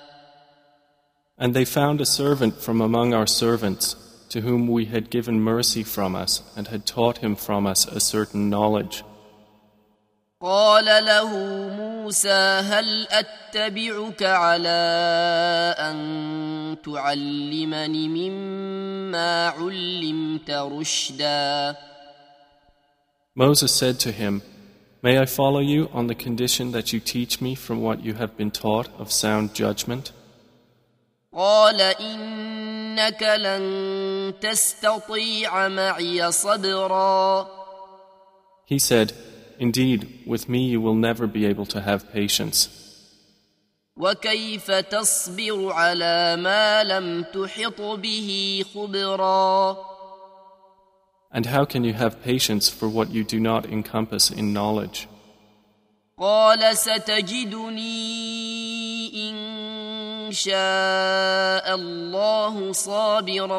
[1.38, 3.96] And they found a servant from among our servants,
[4.30, 8.00] to whom we had given mercy from us, and had taught him from us a
[8.00, 9.04] certain knowledge.
[10.41, 11.31] قال له
[11.69, 14.69] موسى هل اتبعك على
[15.79, 21.77] ان تعلمني مما علمت رشدا
[23.39, 24.43] Moses said to him,
[25.03, 28.37] May I follow you on the condition that you teach me from what you have
[28.37, 30.13] been taught of sound judgment?
[31.33, 37.47] قال انك لن تستطيع معي صبرا
[38.67, 39.13] He said,
[39.60, 42.70] Indeed, with me you will never be able to have patience.
[43.98, 49.78] وكيف تصبر على ما لم تحط به خبرا
[51.34, 55.08] And how can you have patience for what you do not encompass in knowledge?
[56.20, 57.82] قال ستجدني
[59.30, 63.58] ان شاء الله صابرا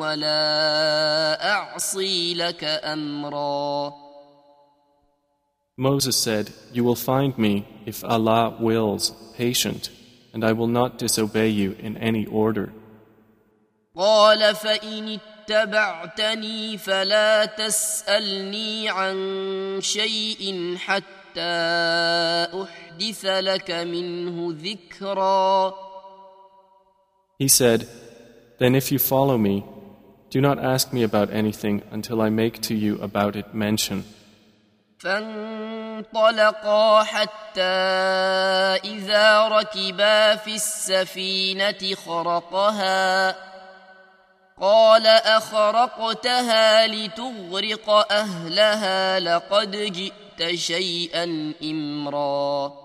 [0.00, 3.92] ولا اعصي لك امرا
[5.80, 9.90] Moses said, You will find me, if Allah wills, patient,
[10.32, 12.72] and I will not disobey you in any order.
[13.96, 19.16] قال فان اتبعتني فلا تسالني عن
[19.80, 21.40] شيء حتى
[22.62, 25.74] احدث لك منه ذكرا
[27.38, 27.86] He said,
[28.58, 29.64] Then if you follow me,
[30.30, 34.04] do not ask me about anything until I make to you about it mention.
[35.01, 37.61] فانطلقا حتى
[38.85, 43.35] اذا ركبا في السفينه خرقها
[44.61, 52.81] قال اخرقتها لتغرق اهلها لقد جئت شيئا امرا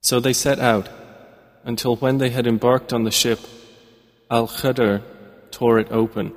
[0.00, 0.88] So they set out,
[1.64, 3.40] until when they had embarked on the ship,
[4.30, 5.02] Al Khadr
[5.50, 6.32] tore it open.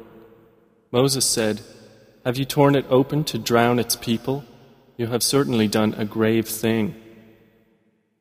[0.92, 1.62] Moses said,
[2.25, 4.45] Have you torn it open to drown its people?
[4.97, 6.95] You have certainly done a grave thing.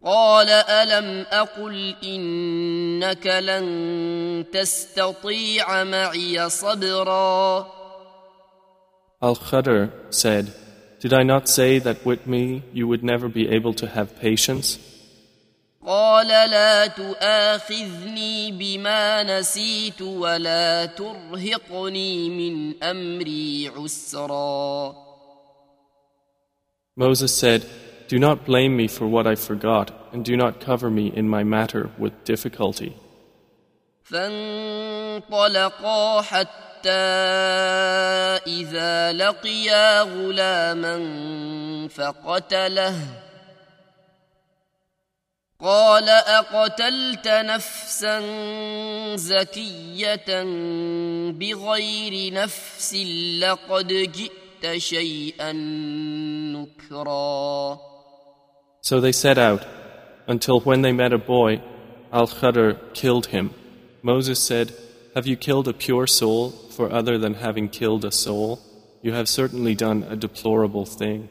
[0.06, 7.68] قال الم اقل انك لن تستطيع معي صبرا
[9.22, 10.54] Al Khadr said,
[11.00, 14.78] Did I not say that with me you would never be able to have patience?
[15.87, 24.95] قال لا تؤاخذني بما نسيت ولا ترهقني من امري عسرا
[26.97, 27.65] Moses said,
[28.09, 31.45] Do not blame me for what I forgot, and do not cover me in my
[31.45, 32.93] matter with difficulty.
[34.05, 35.43] فانطلقا
[36.23, 36.91] حتى
[38.47, 40.99] اذا لقيا غلاما
[41.89, 43.30] فقتله
[45.66, 48.20] قال اقتلت نفسا
[49.16, 50.44] زكيه
[51.32, 52.96] بغير نفس
[53.40, 55.52] لقد جئت شيئا
[56.54, 57.80] نكرا
[58.82, 59.66] So they set out,
[60.28, 61.60] until when they met a boy,
[62.14, 63.50] Al Khadr killed him.
[64.04, 64.68] Moses said,
[65.16, 68.60] Have you killed a pure soul for other than having killed a soul?
[69.02, 71.30] You have certainly done a deplorable thing.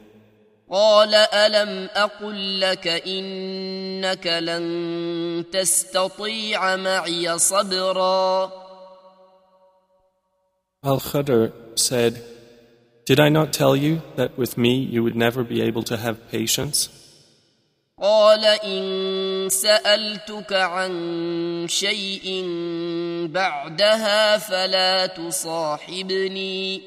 [0.70, 8.52] قال الم أقل لك انك لن تستطيع معي صبرا
[10.82, 12.22] Al Khadr said,
[13.04, 16.30] Did I not tell you that with me you would never be able to have
[16.30, 16.88] patience?
[18.00, 22.44] قال ان سالتك عن شيء
[23.28, 26.82] بعدها فلا تصاحبني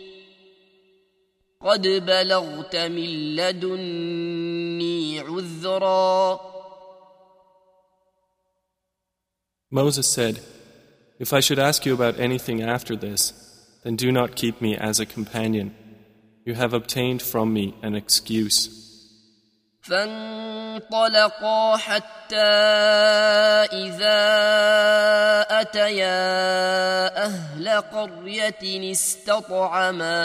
[1.63, 6.41] قد بلغت من لدني عذرا
[9.71, 10.41] Moses said,
[11.19, 13.35] If I should ask you about anything after this,
[13.85, 15.75] then do not keep me as a companion.
[16.47, 18.82] You have obtained from me an excuse.
[19.84, 22.36] فانطلقا حتى
[23.74, 24.22] إذا
[25.62, 26.24] أتيا
[27.26, 30.24] أهل قرية استطعما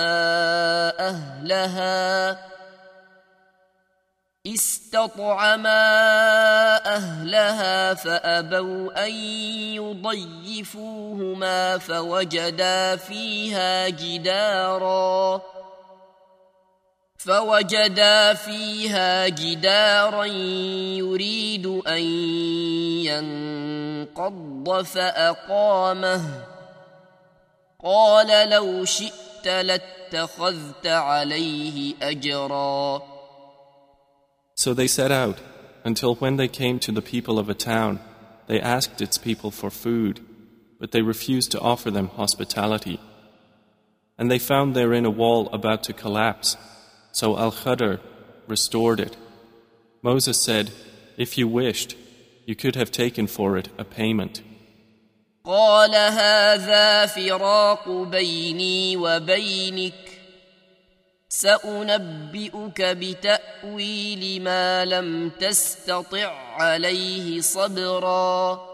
[0.98, 2.38] أهلها
[4.46, 5.86] استطعما
[6.96, 9.12] أهلها فأبوا أن
[10.54, 15.57] يضيفوهما فوجدا فيها جداراً
[17.17, 20.26] فوجدا فيها جدارا
[20.95, 22.03] يريد ان
[23.07, 26.45] ينقض فاقامه
[27.84, 33.01] قال لو شئت لاتخذت عليه اجرا
[34.55, 35.38] So they set out,
[35.84, 37.99] until when they came to the people of a town,
[38.47, 40.19] they asked its people for food,
[40.80, 42.99] but they refused to offer them hospitality.
[44.17, 46.55] And they found therein a wall about to collapse.
[47.17, 47.99] So Al Khadr
[48.47, 49.15] restored it.
[50.01, 50.71] Moses said,
[51.17, 51.95] If you wished,
[52.45, 54.41] you could have taken for it a payment.
[55.45, 59.93] قال هذا فراق بيني وبينك
[61.30, 68.74] سانبئك بتاويل ما لم تستطع عليه صبرا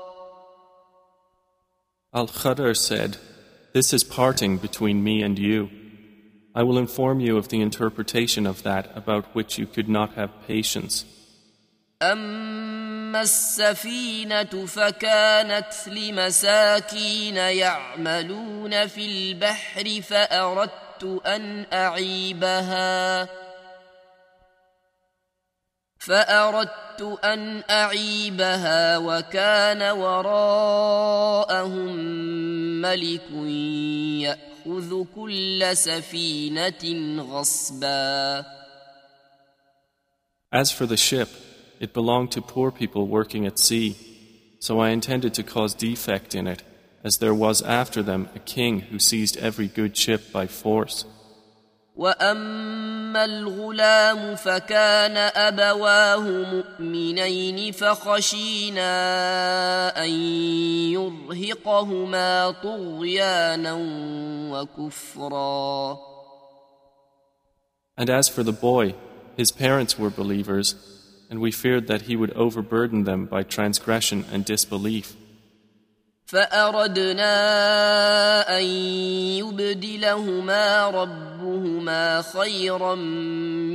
[2.12, 3.18] Al Khadr said,
[3.74, 5.70] This is parting between me and you.
[6.56, 10.32] I will inform you of the interpretation of that about which you could not have
[10.48, 11.06] patience.
[12.02, 23.28] أما السفينة فكانت لمساكين يعملون في البحر فأردت أن أعيبها
[26.00, 31.06] فأردت أن أعيبها وكان وراءهم
[32.82, 33.32] ملك
[34.66, 36.84] يأخذ كل سفينة
[37.24, 38.46] غصبا
[40.52, 41.30] As for the ship,
[41.80, 43.96] it belonged to poor people working at sea,
[44.60, 46.64] so I intended to cause defect in it,
[47.04, 51.06] as there was after them a king who seized every good ship by force.
[52.00, 58.92] واما الغلام فكان ابواه مؤمنين فخشينا
[60.06, 60.10] ان
[60.96, 63.74] يرهقهما طغيانا
[64.52, 65.98] وكفرا
[67.98, 68.96] And as for the boy,
[69.36, 70.68] his parents were believers,
[71.30, 75.18] and we feared that he would overburden them by transgression and disbelief.
[76.26, 77.34] فأردنا
[78.58, 78.64] أن
[79.42, 82.96] يبدلهما ربهما خيرا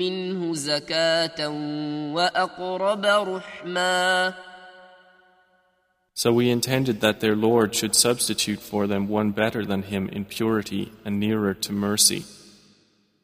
[0.01, 1.49] منه زكاة
[2.15, 4.35] وأقرب رحما
[6.17, 10.25] So we intended that their Lord should substitute for them one better than him in
[10.25, 12.25] purity and nearer to mercy.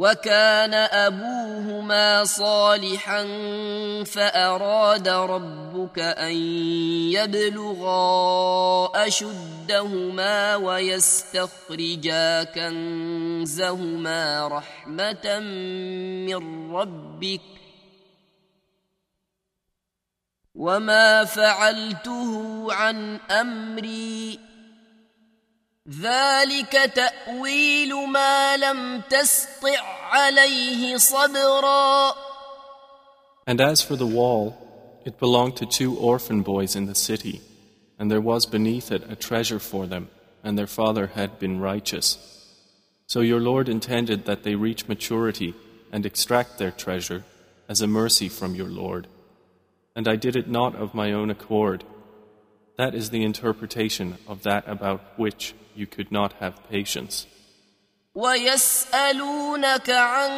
[0.00, 3.22] وكان أبوهما صالحا
[4.04, 6.34] فأراد ربك أن
[7.12, 15.38] يبلغا أشدهما ويستخرجا كنزهما رحمة
[16.28, 17.40] من ربك
[20.54, 24.49] وما فعلته عن أمري
[25.89, 32.13] ذلك تأويل ما لم تسطع عليه صبرا
[33.47, 37.41] And as for the wall, it belonged to two orphan boys in the city,
[37.99, 40.09] and there was beneath it a treasure for them,
[40.43, 42.17] and their father had been righteous.
[43.05, 45.53] So your Lord intended that they reach maturity
[45.91, 47.23] and extract their treasure
[47.69, 49.07] as a mercy from your Lord.
[49.95, 51.83] And I did it not of my own accord.
[52.77, 57.27] That is the interpretation of that about which you could not have patience.
[58.15, 60.31] ويسألونك عن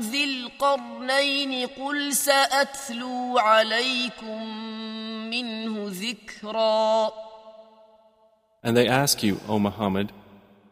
[0.00, 4.46] ذي القرنين قل سأتلو عليكم
[5.30, 7.12] منه ذكرا
[8.64, 10.12] And they ask you, O Muhammad,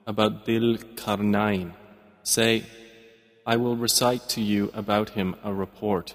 [0.06, 1.72] about Dhil Karnain.
[2.22, 2.64] Say,
[3.44, 6.14] I will recite to you about him a report.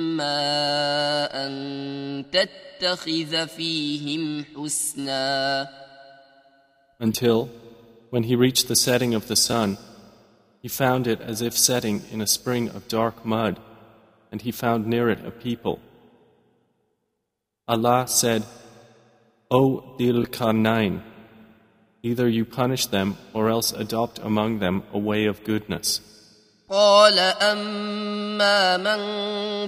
[0.11, 5.67] اما ان تتخذ فيهم حسنا
[6.99, 7.49] Until,
[8.11, 9.77] when he reached the setting of the sun,
[10.61, 13.59] he found it as if setting in a spring of dark mud,
[14.31, 15.79] and he found near it a people.
[17.67, 18.43] Allah said,
[19.49, 21.01] O Dhul-Qarnayn,
[22.03, 25.89] either you punish them or else adopt among them a way of goodness.
[26.70, 29.00] قال اما من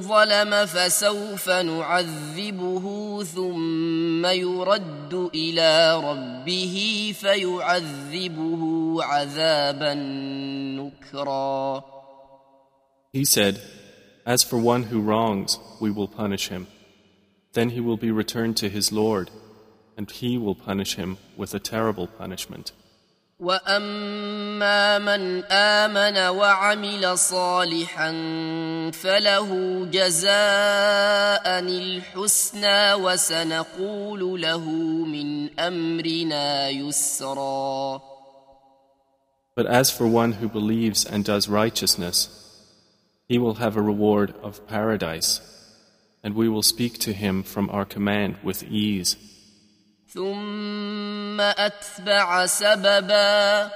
[0.03, 2.84] ظلم فسوف نعذبه
[3.24, 8.62] ثم يرد الى ربه فيعذبه
[9.05, 9.95] عذابا
[10.74, 11.84] نكرا
[13.12, 13.61] He said,
[14.26, 16.66] As for one who wrongs, we will punish him.
[17.55, 19.30] Then he will be returned to his Lord,
[19.97, 22.72] and he will punish him with a terrible punishment.
[23.43, 28.11] واما من امن وعمل صالحا
[28.91, 29.51] فله
[29.93, 34.64] جزاء الحسنى وسنقول له
[35.05, 38.01] من امرنا يسرا
[39.55, 42.16] But as for one who believes and does righteousness,
[43.28, 45.41] he will have a reward of paradise,
[46.22, 49.16] and we will speak to him from our command with ease.
[50.14, 53.70] ثم اتبع سببا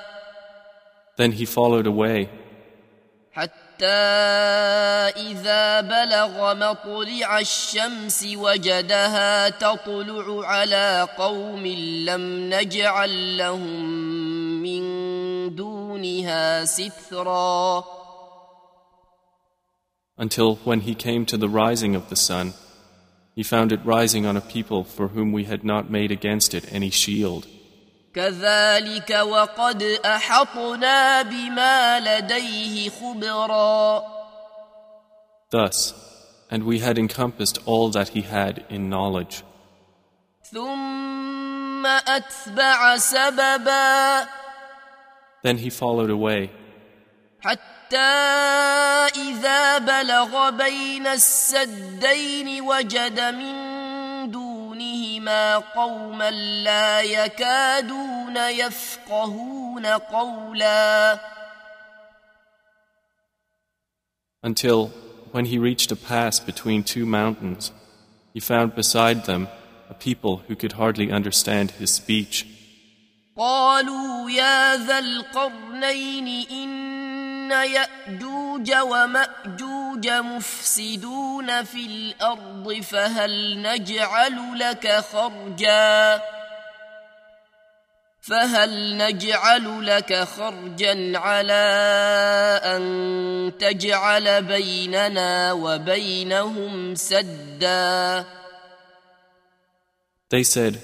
[1.17, 2.29] Then he followed away.
[3.31, 3.85] حتى
[5.17, 11.65] اذا بلغ مطلع الشمس وجدها تطلع على قوم
[12.05, 13.85] لم نجعل لهم
[14.61, 17.83] من دونها سترا
[20.19, 22.53] until when he came to the rising of the sun,
[23.36, 26.64] he found it rising on a people for whom we had not made against it
[26.72, 27.46] any shield.
[28.14, 34.02] كذلك وقد احطنا بما لديه خبرا
[35.50, 35.94] Thus,
[36.50, 39.42] and we had encompassed all that he had in knowledge.
[40.52, 44.26] ثم اتبع سببا
[45.42, 46.50] Then he followed away
[47.47, 47.97] حتى
[49.15, 53.55] اذا بلغ بين السدين وجد من
[54.31, 56.31] دونهما قوما
[56.63, 61.19] لا يكادون يفقهون قولا
[64.43, 64.87] until
[65.31, 67.71] when he reached a pass between two mountains,
[68.33, 69.47] he found beside them
[69.89, 72.45] a people who could hardly understand his speech.
[73.37, 77.06] قالوا يا ذا القرنين إن
[77.51, 86.21] يأجوج ومأجوج مفسدون في الأرض فهل نجعل لك خرجا؟
[88.21, 91.63] فهل نجعل لك خرجا على
[92.63, 98.25] أن تجعل بيننا وبينهم سدا؟
[100.29, 100.81] They said,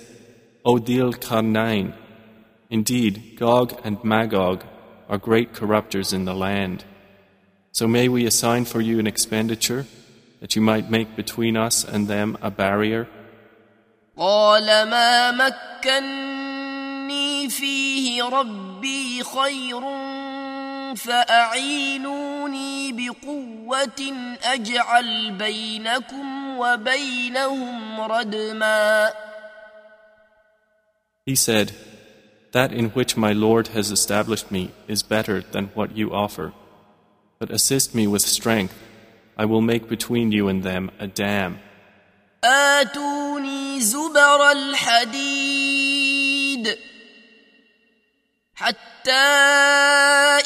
[0.63, 1.93] O Dil Karnain,
[2.69, 4.63] indeed Gog and Magog
[5.12, 6.84] are great corrupters in the land.
[7.72, 9.86] So may we assign for you an expenditure
[10.40, 13.06] that you might make between us and them a barrier?
[14.18, 16.28] قال ما مكني
[17.50, 19.80] فيه ربي خير
[20.96, 24.12] فأعينوني بقوة
[24.42, 29.12] أجعل بينكم وبينهم ردما
[31.26, 31.72] He said,
[32.52, 36.52] That in which my Lord has established me is better than what you offer.
[37.38, 38.74] But assist me with strength.
[39.36, 41.58] I will make between you and them a dam.
[42.44, 45.98] آتوني زبر الحديد
[48.54, 49.12] حتى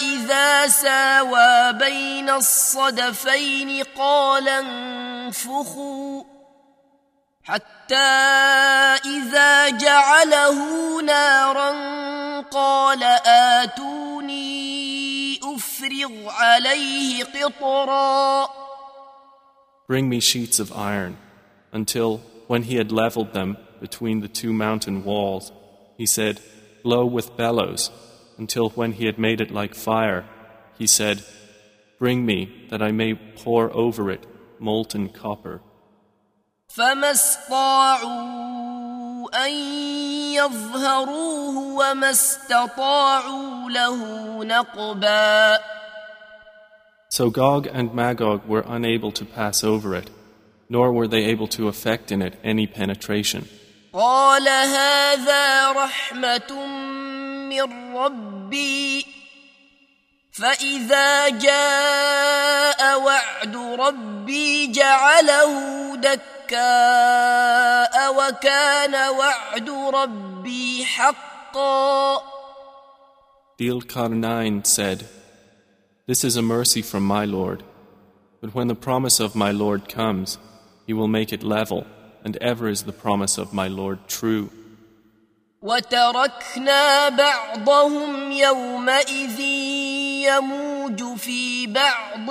[0.01, 6.25] إذا ساوى بين الصدفين قال انفخوا
[7.47, 7.95] حتى
[9.05, 10.59] إذا جعله
[11.03, 11.71] نارا
[12.41, 14.53] قال آتوني
[15.43, 18.49] أفرغ عليه قطرا
[19.89, 21.17] Bring me sheets of iron,
[21.73, 25.53] until, when he had leveled them between the two mountain walls,
[25.99, 26.41] he said,
[26.83, 27.91] Blow with bellows,
[28.39, 30.25] until when he had made it like fire,
[30.79, 31.25] he said,
[31.99, 34.25] Bring me, that I may pour over it
[34.59, 35.61] molten copper.
[36.69, 38.33] فما استطاعوا
[39.47, 39.53] أن
[40.35, 43.97] يظهروه وما استطاعوا له
[44.45, 45.59] نقبا
[47.11, 50.09] So Gog and Magog were unable to pass over it,
[50.71, 53.47] nor were they able to effect in it any penetration.
[53.93, 56.67] قال هذا رحمة
[57.51, 59.07] من ربي
[60.37, 65.53] فإذا جاء وعد ربي جعله
[65.97, 72.23] دكاء وكان وعد ربي حقا
[73.59, 75.07] Dil Karnain said,
[76.07, 77.63] This is a mercy from my Lord.
[78.41, 80.39] But when the promise of my Lord comes,
[80.87, 81.87] he will make it level,
[82.25, 84.51] and ever is the promise of my Lord true.
[85.63, 89.41] وتركنا بعضهم يومئذ
[90.28, 92.30] يموج في بعض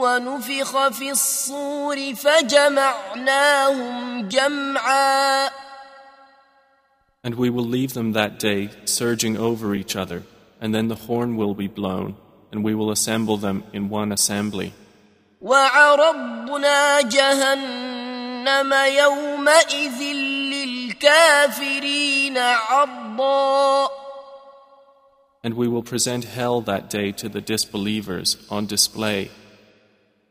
[0.00, 3.88] ونفخ في الصور فجمعناهم
[4.28, 5.48] جمعا
[7.24, 10.22] And we will leave them that day surging over each other,
[10.60, 12.16] and then the horn will be blown,
[12.52, 14.72] and we will assemble them in one assembly.
[15.40, 20.02] وعرضنا جهنم يومئذ
[20.52, 24.07] للكافرين عرضا
[25.43, 29.29] And we will present hell that day to the disbelievers on display.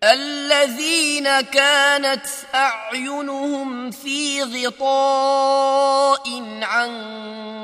[0.05, 6.91] الذين كانت أعينهم في غطاء عن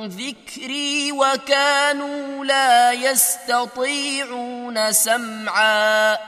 [0.06, 6.18] ذكري وكانوا لا يستطيعون سمعا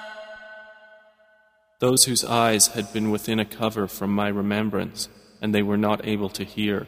[1.81, 5.09] Those whose eyes had been within a cover from my remembrance,
[5.41, 6.87] and they were not able to hear.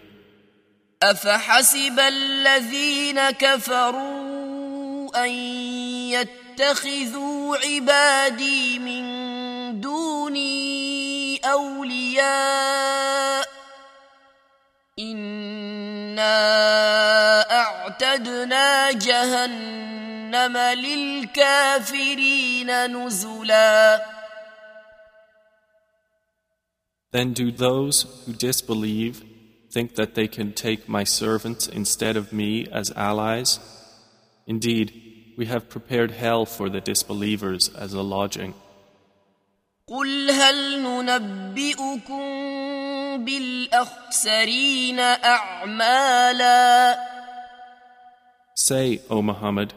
[1.03, 5.29] أفحسب الذين كفروا أن
[6.09, 12.77] يتخذوا عبادي من دوني أولياء
[14.99, 16.31] إنا
[17.51, 22.05] أعتدنا جهنم للكافرين
[23.05, 24.05] نزلا.
[27.11, 29.36] Then do those who disbelieve
[29.76, 33.58] think that they can take my servants instead of me as allies?
[34.46, 38.54] Indeed, we have prepared hell for the disbelievers as a lodging.
[39.88, 42.24] قل هل ننبئكم
[43.24, 46.96] بالأخسرين أعمالا
[48.54, 49.74] Say, O Muhammad,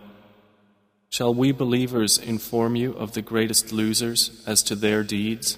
[1.10, 5.58] shall we believers inform you of the greatest losers as to their deeds?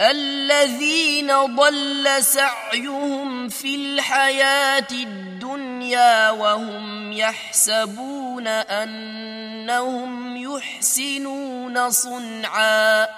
[0.00, 13.08] الذين ضل سعيهم في الحياة الدنيا وهم يحسبون أنهم يحسنون صنعا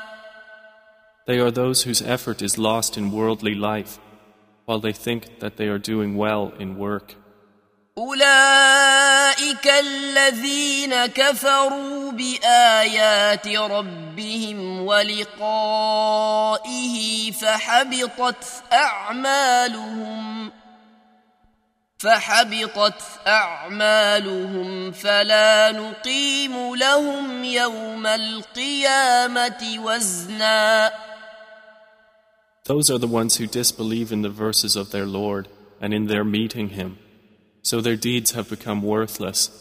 [1.24, 4.00] They are those whose effort is lost in worldly life,
[4.64, 7.14] while they think that they are doing well in work.
[7.98, 16.20] أولئك الذين كفروا بآيات ربهم ولقائه
[17.32, 20.52] فحبطت أعمالهم
[21.98, 30.92] فحبطت أعمالهم فلا نقيم لهم يوم القيامة وزنا
[32.64, 35.48] Those are the ones who disbelieve in the verses of their Lord
[35.80, 37.01] and in their meeting Him.
[37.61, 39.51] So their deeds have become worthless,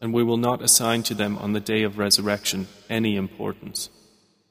[0.00, 3.88] and we will not assign to them on the day of resurrection any importance.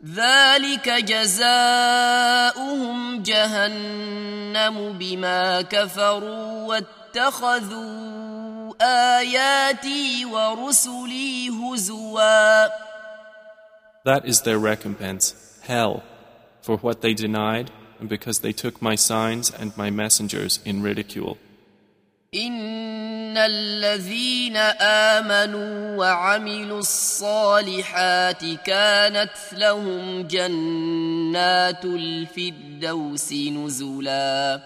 [0.05, 2.13] ذلك جزاؤهم
[3.23, 12.67] جهنم بما كفروا واتخذوا آياتي ورسلي هزوا
[14.05, 16.03] That is their recompense, hell,
[16.61, 21.37] for what they denied and because they took my signs and my messengers in ridicule.
[22.34, 24.56] إن الذين
[25.16, 34.60] آمنوا وعملوا الصالحات كانت لهم جنات الفردوس نزلا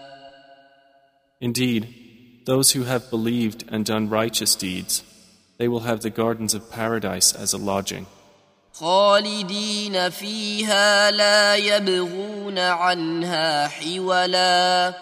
[1.41, 1.87] Indeed,
[2.45, 5.03] those who have believed and done righteous deeds,
[5.59, 8.05] they will have the gardens of paradise as a lodging.
[8.73, 14.93] خالدين فيها لا يبغون عنها حولا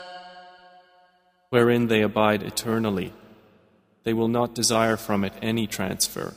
[1.55, 3.09] wherein they abide eternally.
[4.03, 6.33] They will not desire from it any transfer.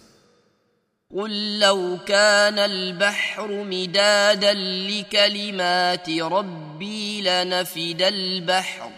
[1.16, 8.90] قل لو كان البحر مدادا لكلمات ربي لنفد البحر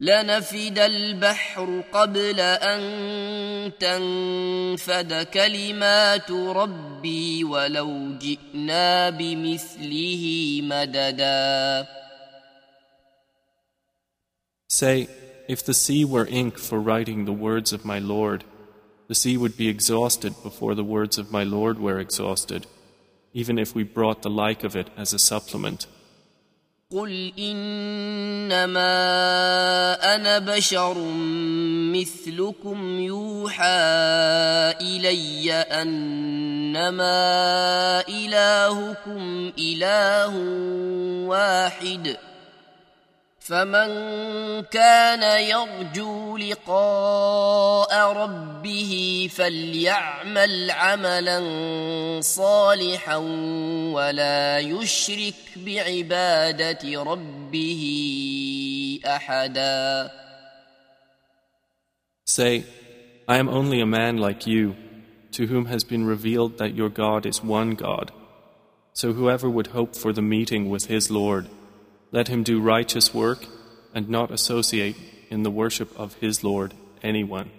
[0.00, 2.80] لنفد البحر قبل أن
[3.80, 10.24] تنفد كلمات ربي ولو جئنا بمثله
[10.62, 11.99] مددا
[14.69, 15.07] Say,
[15.47, 18.43] if the sea were ink for writing the words of my Lord,
[19.07, 22.65] the sea would be exhausted before the words of my Lord were exhausted,
[23.33, 25.87] even if we brought the like of it as a supplement.
[26.91, 28.85] قل إنما
[30.15, 30.97] أنا بشر
[31.93, 33.63] مثلكم يوحى
[34.81, 37.09] إلي أنما
[38.09, 40.37] إلهكم إله
[41.27, 42.17] واحد
[43.40, 43.88] فمن
[44.62, 51.40] كان يرجو لقاء ربه فليعمل عملا
[52.20, 53.16] صالحا
[53.96, 57.82] ولا يشرك بعبادة ربه
[59.06, 60.10] أحدا
[62.26, 62.64] Say,
[63.26, 64.76] I am only a man like you
[65.32, 68.12] to whom has been revealed that your God is one God.
[68.92, 71.48] So whoever would hope for the meeting with his Lord,
[72.12, 73.46] let him do righteous work
[73.94, 74.96] and not associate
[75.30, 77.50] in the worship of his Lord anyone.